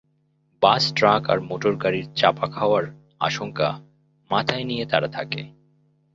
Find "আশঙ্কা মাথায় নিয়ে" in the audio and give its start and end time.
3.21-4.85